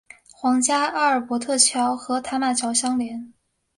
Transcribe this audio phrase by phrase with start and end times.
[0.31, 3.31] 皇家阿尔伯特桥和塔马桥相邻。